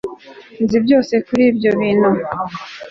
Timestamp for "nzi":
0.63-0.77